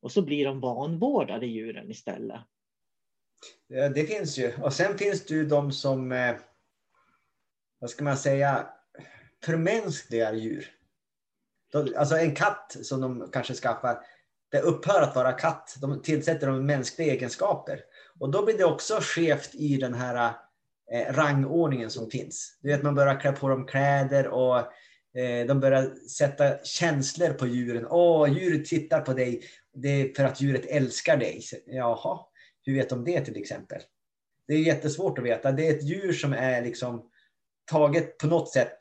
Och 0.00 0.12
så 0.12 0.22
blir 0.22 0.44
de 0.44 0.60
vanvårdade 0.60 1.46
djuren 1.46 1.90
istället. 1.90 2.40
Det 3.68 4.08
finns 4.08 4.38
ju. 4.38 4.52
Och 4.62 4.72
sen 4.72 4.98
finns 4.98 5.26
det 5.26 5.34
ju 5.34 5.44
de 5.44 5.72
som 5.72 6.12
eh, 6.12 6.36
vad 7.78 7.90
ska 7.90 8.04
man 8.04 8.16
säga, 8.16 8.68
förmänskligar 9.44 10.32
djur. 10.32 10.68
Alltså 11.96 12.16
en 12.16 12.34
katt 12.34 12.76
som 12.82 13.00
de 13.00 13.30
kanske 13.32 13.54
skaffar, 13.54 13.98
det 14.50 14.60
upphör 14.60 15.02
att 15.02 15.14
vara 15.14 15.32
katt. 15.32 15.76
De 15.80 16.02
tillsätter 16.02 16.46
de 16.46 16.66
mänskliga 16.66 17.12
egenskaper. 17.12 17.80
Och 18.20 18.30
då 18.30 18.44
blir 18.44 18.58
det 18.58 18.64
också 18.64 18.98
skevt 19.02 19.54
i 19.54 19.76
den 19.76 19.94
här 19.94 20.34
eh, 20.92 21.12
rangordningen 21.14 21.90
som 21.90 22.10
finns. 22.10 22.58
Du 22.60 22.68
vet, 22.68 22.82
man 22.82 22.94
börjar 22.94 23.20
klä 23.20 23.32
på 23.32 23.48
dem 23.48 23.66
kläder 23.66 24.28
och 24.28 24.58
eh, 25.18 25.46
de 25.46 25.60
börjar 25.60 25.94
sätta 26.08 26.58
känslor 26.64 27.32
på 27.32 27.46
djuren. 27.46 27.86
Åh, 27.90 28.38
djuret 28.38 28.66
tittar 28.66 29.00
på 29.00 29.12
dig. 29.12 29.42
Det 29.74 29.88
är 29.88 30.14
för 30.14 30.24
att 30.24 30.40
djuret 30.40 30.66
älskar 30.66 31.16
dig. 31.16 31.42
Jaha, 31.66 32.18
hur 32.66 32.74
vet 32.74 32.90
de 32.90 33.04
det 33.04 33.20
till 33.20 33.36
exempel? 33.36 33.80
Det 34.46 34.54
är 34.54 34.58
jättesvårt 34.58 35.18
att 35.18 35.24
veta. 35.24 35.52
Det 35.52 35.66
är 35.66 35.74
ett 35.74 35.84
djur 35.84 36.12
som 36.12 36.32
är 36.32 36.62
liksom 36.62 37.10
taget 37.70 38.18
på 38.18 38.26
något 38.26 38.52
sätt 38.52 38.78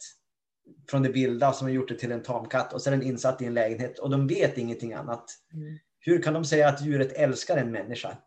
från 0.89 1.03
det 1.03 1.09
vilda 1.09 1.53
som 1.53 1.67
har 1.67 1.73
gjort 1.73 1.89
det 1.89 1.95
till 1.95 2.11
en 2.11 2.23
tamkatt 2.23 2.73
och 2.73 2.87
är 2.87 2.91
den 2.91 3.03
insatt 3.03 3.41
i 3.41 3.45
en 3.45 3.53
lägenhet 3.53 3.99
och 3.99 4.09
de 4.09 4.27
vet 4.27 4.57
ingenting 4.57 4.93
annat. 4.93 5.25
Mm. 5.53 5.79
Hur 5.99 6.21
kan 6.21 6.33
de 6.33 6.45
säga 6.45 6.67
att 6.67 6.85
djuret 6.85 7.13
älskar 7.13 7.57
en 7.57 7.71
människa? 7.71 8.17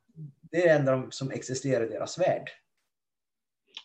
Det 0.51 0.57
är 0.57 0.65
det 0.65 0.91
enda 0.91 1.11
som 1.11 1.31
existerar 1.31 1.85
i 1.85 1.89
deras 1.89 2.19
värld. 2.19 2.51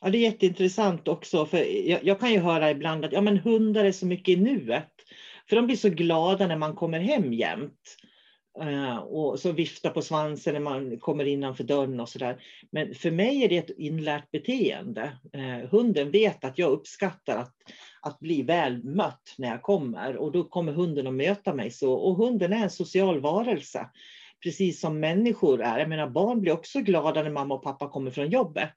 Ja, 0.02 0.10
det 0.10 0.18
är 0.18 0.22
jätteintressant 0.22 1.08
också, 1.08 1.46
för 1.46 1.58
jag, 1.90 2.04
jag, 2.04 2.20
kan 2.20 2.32
ju 2.32 2.40
höra 2.40 2.72
ibland 2.72 3.06
att 3.06 3.12
ja, 3.12 3.22
men 3.22 3.38
hundar 3.38 3.86
är 3.86 3.92
så 3.92 4.06
mycket 4.06 4.38
i 4.38 4.42
nuet. 4.42 4.94
För 5.50 5.56
de 5.56 5.66
blir 5.66 5.76
så 5.76 5.90
glada 5.90 6.48
när 6.48 6.58
man 6.58 6.76
kommer 6.76 7.00
hem 7.00 7.34
jämt. 7.34 7.98
Uh, 8.64 8.98
och 8.98 9.40
så 9.40 9.52
viftar 9.52 9.90
på 9.90 10.02
svansen 10.02 10.54
när 10.54 10.62
man 10.62 11.00
kommer 11.00 11.26
innanför 11.26 11.64
dörren 11.64 12.00
och 12.00 12.10
sådär. 12.10 12.44
Men 12.72 12.96
för 12.96 13.12
mig 13.12 13.44
är 13.44 13.50
det 13.50 13.58
ett 13.58 13.78
inlärt 13.78 14.32
beteende. 14.32 15.18
Uh, 15.36 15.70
hunden 15.70 16.12
vet 16.12 16.44
att 16.44 16.58
jag 16.58 16.72
uppskattar 16.72 17.38
att, 17.38 17.54
att 18.08 18.20
bli 18.20 18.42
väl 18.42 18.84
mött 18.84 19.36
när 19.38 19.48
jag 19.48 19.62
kommer 19.62 20.18
och 20.18 20.32
då 20.32 20.44
kommer 20.44 20.72
hunden 20.72 21.08
att 21.08 21.14
möta 21.14 21.54
mig 21.54 21.72
så. 21.72 21.94
Och 21.94 22.16
hunden 22.16 22.54
är 22.54 22.64
en 22.64 22.70
social 22.70 23.20
varelse, 23.20 23.90
precis 24.44 24.80
som 24.80 25.00
människor 25.00 25.62
är. 25.62 25.80
Jag 25.80 25.90
menar 25.90 26.10
barn 26.10 26.42
blir 26.42 26.54
också 26.54 26.80
glada 26.80 27.24
när 27.24 27.30
mamma 27.30 27.56
och 27.56 27.64
pappa 27.64 27.90
kommer 27.90 28.12
från 28.12 28.30
jobbet. 28.30 28.74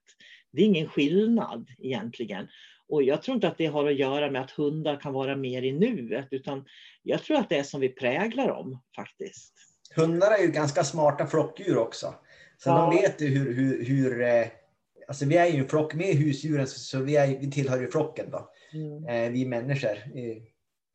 Det 0.53 0.63
är 0.63 0.67
ingen 0.67 0.89
skillnad 0.89 1.69
egentligen. 1.79 2.49
Och 2.89 3.03
jag 3.03 3.23
tror 3.23 3.35
inte 3.35 3.49
att 3.49 3.59
det 3.59 3.67
har 3.67 3.87
att 3.87 3.99
göra 3.99 4.31
med 4.31 4.43
att 4.43 4.51
hundar 4.51 5.01
kan 5.01 5.13
vara 5.13 5.37
mer 5.37 5.63
i 5.63 5.73
nuet, 5.73 6.29
utan 6.31 6.65
jag 7.03 7.23
tror 7.23 7.37
att 7.37 7.49
det 7.49 7.59
är 7.59 7.63
som 7.63 7.81
vi 7.81 7.89
präglar 7.89 8.49
dem 8.49 8.83
faktiskt. 8.97 9.55
Hundar 9.97 10.31
är 10.31 10.43
ju 10.43 10.51
ganska 10.51 10.85
smarta 10.85 11.27
flockdjur 11.27 11.79
också. 11.79 12.15
Så 12.59 12.69
ja. 12.71 12.77
de 12.77 12.97
vet 12.97 13.21
ju 13.21 13.27
hur, 13.27 13.55
hur, 13.55 13.85
hur 13.85 14.23
eh, 14.23 14.47
alltså 15.09 15.25
vi 15.25 15.37
är 15.37 15.47
ju 15.47 15.59
en 15.59 15.69
flock 15.69 15.95
med 15.95 16.15
husdjuren, 16.15 16.67
så 16.67 16.99
vi, 16.99 17.17
är, 17.17 17.27
vi 17.27 17.51
tillhör 17.51 17.81
ju 17.81 17.91
flocken 17.91 18.31
då. 18.31 18.51
Mm. 18.73 19.07
Eh, 19.07 19.33
vi 19.33 19.47
människor. 19.47 19.99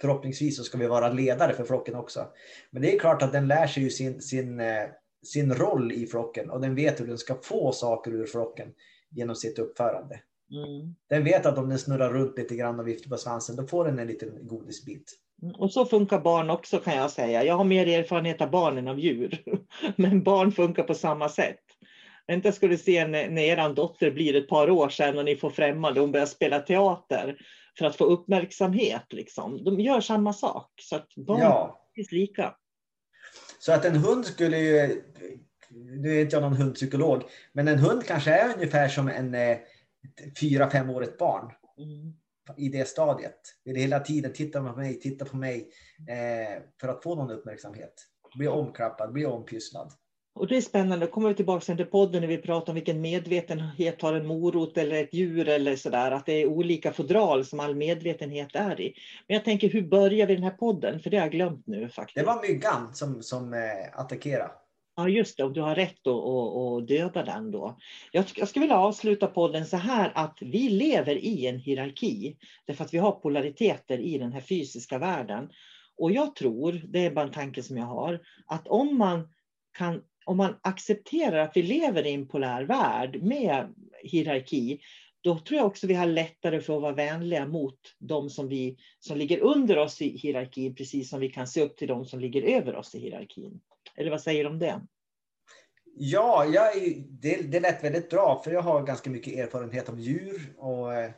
Förhoppningsvis 0.01 0.58
så 0.58 0.63
ska 0.63 0.77
vi 0.77 0.88
vara 0.88 1.10
ledare 1.10 1.53
för 1.53 1.63
flocken 1.63 1.96
också. 1.96 2.27
Men 2.72 2.82
det 2.82 2.96
är 2.96 3.00
klart 3.00 3.22
att 3.22 3.32
den 3.32 3.48
lär 3.48 3.67
sig 3.67 3.84
ju 3.84 3.89
sin, 3.89 4.22
sin, 4.22 4.60
eh, 4.60 4.84
sin 5.25 5.53
roll 5.53 5.91
i 5.91 6.08
flocken 6.08 6.50
och 6.50 6.62
den 6.62 6.75
vet 6.75 7.00
hur 7.00 7.08
den 7.08 7.17
ska 7.17 7.36
få 7.36 7.72
saker 7.72 8.12
ur 8.12 8.25
flocken 8.25 8.74
genom 9.12 9.36
sitt 9.36 9.60
uppförande. 9.60 10.20
Mm. 10.51 10.96
Den 11.10 11.24
vet 11.24 11.46
att 11.46 11.58
om 11.58 11.70
den 11.70 11.79
snurrar 11.79 12.13
runt 12.13 12.38
lite 12.38 12.55
grann 12.55 12.79
och 12.79 12.88
viftar 12.88 13.10
på 13.10 13.17
svansen, 13.17 13.55
då 13.55 13.67
får 13.67 13.86
den 13.86 14.00
en 14.00 14.08
liten 14.08 14.48
godisbit. 14.48 15.12
Mm, 15.41 15.55
och 15.55 15.72
så 15.72 15.86
funkar 15.86 16.20
barn 16.20 16.50
också 16.50 16.79
kan 16.79 16.96
jag 16.96 17.12
säga. 17.12 17.44
Jag 17.44 17.55
har 17.55 17.63
mer 17.63 17.88
erfarenhet 17.88 18.41
av 18.41 18.51
barn 18.51 18.77
än 18.77 18.88
av 18.88 19.00
djur. 19.00 19.44
Men 19.96 20.24
barn 20.24 20.51
funkar 20.51 20.84
på 20.84 20.94
samma 20.94 21.29
sätt. 21.29 21.60
Vänta 22.27 22.51
ska 22.51 22.67
du 22.67 22.77
se 22.77 23.08
när, 23.08 23.29
när 23.29 23.41
er 23.41 23.74
dotter 23.74 24.12
blir 24.12 24.36
ett 24.36 24.48
par 24.48 24.70
år 24.70 24.89
sedan 24.89 25.17
och 25.17 25.25
ni 25.25 25.36
får 25.36 25.50
främmande 25.50 26.00
och 26.00 26.03
hon 26.03 26.12
börjar 26.12 26.25
spela 26.25 26.60
teater 26.60 27.38
för 27.77 27.86
att 27.86 27.96
få 27.96 28.03
uppmärksamhet. 28.03 29.13
Liksom. 29.13 29.63
De 29.63 29.79
gör 29.79 30.01
samma 30.01 30.34
sak. 30.34 30.72
Så 30.82 30.96
att 30.96 31.15
barn 31.15 31.39
ja. 31.39 31.89
är 31.96 32.15
lika. 32.15 32.55
Så 33.60 33.72
att 33.72 33.86
en 33.86 33.96
hund 33.96 34.25
skulle 34.25 34.58
ju, 34.58 35.03
nu 35.70 36.17
är 36.17 36.22
inte 36.22 36.36
jag 36.36 36.44
någon 36.44 36.55
hundpsykolog, 36.55 37.24
men 37.53 37.67
en 37.67 37.79
hund 37.79 38.05
kanske 38.05 38.32
är 38.32 38.53
ungefär 38.53 38.88
som 38.88 39.08
en 39.08 39.36
eh, 39.36 39.58
fyra, 40.39 40.70
femårigt 40.70 41.17
barn. 41.17 41.51
Mm. 41.77 42.13
I 42.58 42.70
det 42.70 42.88
stadiet. 42.88 43.39
Vill 43.63 43.75
hela 43.75 44.00
tiden 44.00 44.34
titta 44.34 44.62
på 44.62 44.79
mig, 44.79 45.00
titta 45.00 45.25
på 45.25 45.38
mig. 45.38 45.70
Eh, 46.10 46.62
för 46.82 46.88
att 46.88 47.03
få 47.03 47.15
någon 47.15 47.32
uppmärksamhet. 47.32 47.94
Bli 48.38 48.48
omklappad, 48.48 49.13
bli 49.13 49.25
ompysslad. 49.25 49.94
Och 50.35 50.47
det 50.47 50.57
är 50.57 50.61
spännande, 50.61 51.05
då 51.05 51.11
kommer 51.11 51.29
vi 51.29 51.35
tillbaka 51.35 51.75
till 51.75 51.85
podden 51.85 52.21
när 52.21 52.27
vi 52.27 52.37
pratar 52.37 52.71
om 52.71 52.75
vilken 52.75 53.01
medvetenhet 53.01 54.01
har 54.01 54.13
en 54.13 54.27
morot 54.27 54.77
eller 54.77 55.03
ett 55.03 55.13
djur 55.13 55.49
eller 55.49 55.75
sådär, 55.75 56.11
att 56.11 56.25
det 56.25 56.33
är 56.33 56.45
olika 56.45 56.93
fodral 56.93 57.45
som 57.45 57.59
all 57.59 57.75
medvetenhet 57.75 58.55
är 58.55 58.81
i. 58.81 58.93
Men 59.27 59.35
jag 59.35 59.45
tänker, 59.45 59.69
hur 59.69 59.81
börjar 59.81 60.27
vi 60.27 60.35
den 60.35 60.43
här 60.43 60.51
podden? 60.51 60.99
För 60.99 61.09
det 61.09 61.17
har 61.17 61.23
jag 61.23 61.31
glömt 61.31 61.67
nu 61.67 61.89
faktiskt. 61.89 62.15
Det 62.15 62.23
var 62.23 62.41
myggan 62.47 62.95
som, 62.95 63.23
som 63.23 63.53
eh, 63.53 63.99
attackerade. 63.99 64.51
Ja, 64.95 65.09
just 65.09 65.37
det. 65.37 65.43
Och 65.43 65.53
du 65.53 65.61
har 65.61 65.75
rätt 65.75 66.07
att 66.07 66.87
döda 66.87 67.23
den 67.23 67.51
då. 67.51 67.77
Jag, 68.11 68.25
jag 68.35 68.47
skulle 68.47 68.63
vilja 68.63 68.77
avsluta 68.77 69.27
podden 69.27 69.65
så 69.65 69.77
här 69.77 70.11
att 70.15 70.37
vi 70.41 70.69
lever 70.69 71.15
i 71.15 71.47
en 71.47 71.59
hierarki. 71.59 72.37
Därför 72.65 72.83
att 72.83 72.93
vi 72.93 72.97
har 72.97 73.11
polariteter 73.11 73.97
i 73.97 74.17
den 74.17 74.33
här 74.33 74.41
fysiska 74.41 74.97
världen. 74.97 75.49
Och 75.97 76.11
jag 76.11 76.35
tror, 76.35 76.81
det 76.87 77.05
är 77.05 77.11
bara 77.11 77.25
en 77.25 77.31
tanke 77.31 77.63
som 77.63 77.77
jag 77.77 77.85
har, 77.85 78.19
att 78.45 78.67
om 78.67 78.97
man 78.97 79.29
kan 79.77 80.01
om 80.25 80.38
man 80.38 80.55
accepterar 80.61 81.38
att 81.38 81.57
vi 81.57 81.61
lever 81.61 82.05
i 82.05 82.14
en 82.14 82.27
polär 82.27 82.64
värld 82.64 83.24
med 83.24 83.74
hierarki, 84.03 84.81
då 85.22 85.40
tror 85.40 85.57
jag 85.57 85.68
också 85.68 85.88
vi 85.88 85.94
har 85.94 86.05
lättare 86.05 86.61
för 86.61 86.75
att 86.75 86.81
vara 86.81 86.94
vänliga 86.94 87.48
mot 87.48 87.79
de 88.00 88.29
som, 88.29 88.48
vi, 88.48 88.77
som 89.00 89.18
ligger 89.18 89.40
under 89.40 89.77
oss 89.77 90.01
i 90.01 90.18
hierarkin, 90.18 90.75
precis 90.75 91.09
som 91.09 91.20
vi 91.20 91.29
kan 91.29 91.48
se 91.48 91.61
upp 91.61 91.77
till 91.77 91.88
de 91.88 92.05
som 92.05 92.20
ligger 92.20 92.42
över 92.42 92.75
oss 92.75 92.96
i 92.96 93.00
hierarkin. 93.00 93.61
Eller 93.96 94.11
vad 94.11 94.22
säger 94.22 94.44
du 94.44 94.50
om 94.50 94.59
det? 94.59 94.81
Ja, 95.98 96.46
jag, 96.46 96.72
det, 97.09 97.51
det 97.51 97.59
lät 97.59 97.83
väldigt 97.83 98.09
bra, 98.09 98.42
för 98.44 98.51
jag 98.51 98.61
har 98.61 98.83
ganska 98.83 99.09
mycket 99.09 99.33
erfarenhet 99.33 99.90
av 99.90 100.00
djur 100.00 100.53
och 100.57 100.94
eh, 100.94 101.11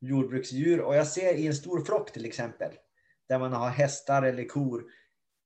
jordbruksdjur. 0.00 0.80
Och 0.80 0.94
jag 0.96 1.06
ser 1.06 1.34
i 1.34 1.46
en 1.46 1.54
stor 1.54 1.84
flock 1.84 2.12
till 2.12 2.24
exempel, 2.24 2.70
där 3.28 3.38
man 3.38 3.52
har 3.52 3.68
hästar 3.68 4.22
eller 4.22 4.44
kor, 4.44 4.84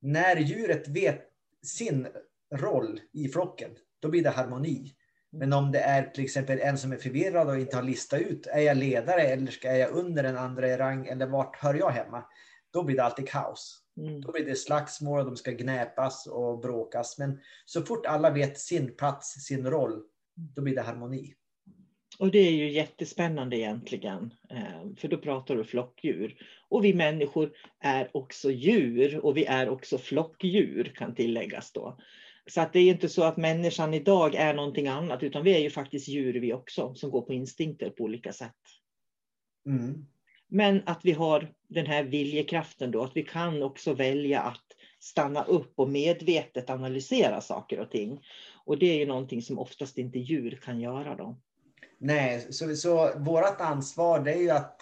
när 0.00 0.36
djuret 0.36 0.88
vet 0.88 1.20
sin 1.62 2.08
roll 2.54 3.00
i 3.12 3.28
flocken, 3.28 3.70
då 4.00 4.08
blir 4.08 4.22
det 4.22 4.30
harmoni. 4.30 4.94
Men 5.32 5.52
om 5.52 5.72
det 5.72 5.80
är 5.80 6.02
till 6.02 6.24
exempel 6.24 6.58
en 6.58 6.78
som 6.78 6.92
är 6.92 6.96
förvirrad 6.96 7.48
och 7.48 7.58
inte 7.58 7.76
har 7.76 7.82
listat 7.82 8.20
ut, 8.20 8.46
är 8.46 8.60
jag 8.60 8.76
ledare 8.76 9.22
eller 9.22 9.50
ska 9.50 9.76
jag 9.76 9.90
under 9.90 10.22
den 10.22 10.36
andra 10.36 10.68
i 10.68 10.76
rang 10.76 11.06
eller 11.06 11.26
vart 11.26 11.56
hör 11.56 11.74
jag 11.74 11.90
hemma? 11.90 12.24
Då 12.72 12.82
blir 12.82 12.96
det 12.96 13.04
alltid 13.04 13.28
kaos. 13.28 13.82
Mm. 13.96 14.20
Då 14.20 14.32
blir 14.32 14.44
det 14.44 14.56
slagsmål, 14.56 15.24
de 15.24 15.36
ska 15.36 15.50
gnäpas 15.50 16.26
och 16.26 16.60
bråkas. 16.60 17.18
Men 17.18 17.40
så 17.64 17.82
fort 17.82 18.06
alla 18.06 18.30
vet 18.30 18.58
sin 18.58 18.96
plats, 18.96 19.32
sin 19.32 19.66
roll, 19.66 20.02
då 20.34 20.62
blir 20.62 20.74
det 20.74 20.82
harmoni. 20.82 21.34
Och 22.18 22.30
det 22.30 22.38
är 22.38 22.52
ju 22.52 22.70
jättespännande 22.70 23.56
egentligen, 23.56 24.34
eh, 24.50 24.94
för 24.96 25.08
då 25.08 25.18
pratar 25.18 25.56
du 25.56 25.64
flockdjur. 25.64 26.36
Och 26.68 26.84
vi 26.84 26.94
människor 26.94 27.52
är 27.80 28.10
också 28.16 28.50
djur 28.50 29.18
och 29.24 29.36
vi 29.36 29.44
är 29.44 29.68
också 29.68 29.98
flockdjur 29.98 30.92
kan 30.96 31.14
tilläggas 31.14 31.72
då. 31.72 31.98
Så 32.48 32.60
att 32.60 32.72
det 32.72 32.78
är 32.78 32.90
inte 32.90 33.08
så 33.08 33.22
att 33.24 33.36
människan 33.36 33.94
idag 33.94 34.34
är 34.34 34.54
någonting 34.54 34.88
annat, 34.88 35.22
utan 35.22 35.44
vi 35.44 35.54
är 35.54 35.58
ju 35.58 35.70
faktiskt 35.70 36.08
djur 36.08 36.40
vi 36.40 36.52
också, 36.52 36.94
som 36.94 37.10
går 37.10 37.22
på 37.22 37.32
instinkter 37.32 37.90
på 37.90 38.04
olika 38.04 38.32
sätt. 38.32 38.56
Mm. 39.66 40.06
Men 40.48 40.82
att 40.86 41.00
vi 41.04 41.12
har 41.12 41.52
den 41.68 41.86
här 41.86 42.04
viljekraften 42.04 42.90
då, 42.90 43.02
att 43.02 43.16
vi 43.16 43.22
kan 43.22 43.62
också 43.62 43.94
välja 43.94 44.40
att 44.40 44.64
stanna 45.00 45.44
upp 45.44 45.72
och 45.76 45.88
medvetet 45.88 46.70
analysera 46.70 47.40
saker 47.40 47.80
och 47.80 47.90
ting. 47.90 48.20
Och 48.64 48.78
det 48.78 48.86
är 48.86 48.98
ju 48.98 49.06
någonting 49.06 49.42
som 49.42 49.58
oftast 49.58 49.98
inte 49.98 50.18
djur 50.18 50.58
kan 50.62 50.80
göra 50.80 51.16
då. 51.16 51.38
Nej, 51.98 52.46
så, 52.50 52.76
så 52.76 53.18
vårt 53.18 53.60
ansvar 53.60 54.20
det 54.20 54.32
är 54.32 54.40
ju 54.40 54.50
att 54.50 54.80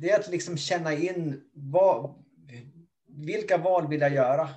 det 0.00 0.10
är 0.10 0.20
att 0.20 0.30
liksom 0.30 0.56
känna 0.56 0.92
in 0.92 1.42
vad, 1.52 2.24
vilka 3.08 3.58
val 3.58 3.88
vill 3.88 4.00
jag 4.00 4.14
göra 4.14 4.48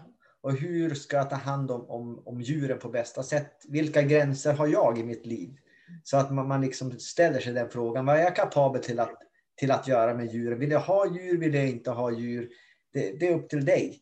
och 0.42 0.54
hur 0.54 0.94
ska 0.94 1.18
jag 1.18 1.30
ta 1.30 1.36
hand 1.36 1.72
om, 1.72 1.90
om, 1.90 2.24
om 2.26 2.42
djuren 2.42 2.80
på 2.80 2.90
bästa 2.90 3.24
sätt? 3.24 3.66
Vilka 3.68 4.02
gränser 4.02 4.54
har 4.54 4.68
jag 4.68 4.98
i 4.98 5.04
mitt 5.04 5.26
liv? 5.26 5.58
Så 6.04 6.18
att 6.18 6.32
man, 6.32 6.48
man 6.48 6.62
liksom 6.62 7.00
ställer 7.00 7.40
sig 7.40 7.54
den 7.54 7.70
frågan. 7.70 8.06
Vad 8.06 8.18
är 8.18 8.22
jag 8.22 8.36
kapabel 8.36 8.84
till 8.84 9.00
att, 9.00 9.18
till 9.56 9.72
att 9.72 9.88
göra 9.88 10.14
med 10.14 10.34
djuren? 10.34 10.60
Vill 10.60 10.72
jag 10.72 10.80
ha 10.80 11.18
djur? 11.18 11.38
Vill 11.38 11.54
jag 11.54 11.70
inte 11.70 11.92
ha 11.92 12.12
djur? 12.12 12.50
Det, 12.94 13.20
det 13.20 13.28
är 13.28 13.36
upp 13.36 13.50
till 13.50 13.66
dig. 13.66 14.02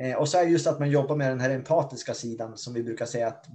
Eh, 0.00 0.16
och 0.16 0.28
så 0.28 0.38
är 0.38 0.46
just 0.46 0.66
att 0.66 0.78
man 0.78 0.90
jobbar 0.90 1.16
med 1.16 1.30
den 1.30 1.40
här 1.40 1.50
empatiska 1.50 2.14
sidan 2.14 2.56
som 2.56 2.74
vi 2.74 2.82
brukar 2.82 3.06
säga 3.06 3.26
att 3.26 3.46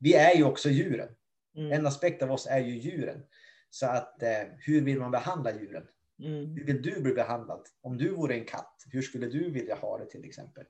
vi 0.00 0.14
är 0.14 0.36
ju 0.36 0.44
också 0.44 0.68
djuren. 0.68 1.08
Mm. 1.56 1.72
En 1.72 1.86
aspekt 1.86 2.22
av 2.22 2.32
oss 2.32 2.46
är 2.50 2.60
ju 2.60 2.78
djuren. 2.78 3.22
Så 3.70 3.86
att 3.86 4.22
eh, 4.22 4.42
hur 4.58 4.80
vill 4.80 5.00
man 5.00 5.10
behandla 5.10 5.52
djuren? 5.52 5.84
Mm. 6.18 6.56
Hur 6.56 6.64
vill 6.64 6.82
du 6.82 7.00
bli 7.00 7.14
behandlad? 7.14 7.60
Om 7.82 7.96
du 7.98 8.10
vore 8.10 8.34
en 8.34 8.44
katt, 8.44 8.84
hur 8.90 9.02
skulle 9.02 9.26
du 9.26 9.50
vilja 9.50 9.74
ha 9.74 9.98
det 9.98 10.06
till 10.06 10.24
exempel? 10.24 10.64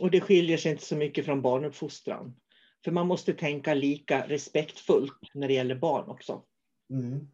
Och 0.00 0.10
det 0.10 0.20
skiljer 0.20 0.56
sig 0.56 0.70
inte 0.72 0.84
så 0.84 0.96
mycket 0.96 1.24
från 1.24 1.42
barnuppfostran. 1.42 2.34
För 2.84 2.90
man 2.92 3.06
måste 3.06 3.34
tänka 3.34 3.74
lika 3.74 4.28
respektfullt 4.28 5.18
när 5.34 5.48
det 5.48 5.54
gäller 5.54 5.74
barn 5.74 6.08
också. 6.08 6.42
Mm. 6.90 7.28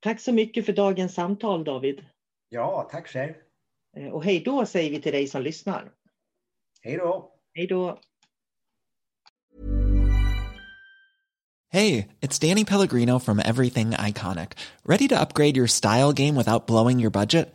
Tack 0.00 0.20
så 0.20 0.32
mycket 0.32 0.66
för 0.66 0.72
dagens 0.72 1.14
samtal 1.14 1.64
David. 1.64 2.04
Ja, 2.48 2.88
tack 2.90 3.08
själv. 3.08 3.32
Eh, 3.96 4.08
och 4.08 4.24
hej 4.24 4.40
då 4.40 4.66
säger 4.66 4.90
vi 4.90 5.00
till 5.00 5.12
dig 5.12 5.28
som 5.28 5.42
lyssnar. 5.42 5.92
Hej 6.82 6.96
då. 6.96 7.32
Hej 7.54 7.66
då. 7.66 7.98
Hej, 11.72 12.08
it's 12.20 12.38
Danny 12.38 12.64
Pellegrino 12.64 13.18
from 13.18 13.38
Everything 13.38 13.90
Iconic. 13.92 14.50
Ready 14.84 15.08
to 15.08 15.18
upgrade 15.18 15.56
your 15.56 15.66
style 15.66 16.12
game 16.12 16.36
without 16.36 16.66
blowing 16.66 17.00
your 17.00 17.10
budget? 17.10 17.54